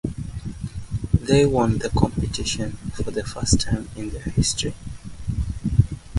[1.13, 4.73] They won the competition for the first time in their history.